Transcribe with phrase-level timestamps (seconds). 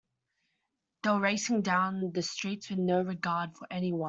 [1.03, 3.99] They were racing down the streets with no regard for anyone.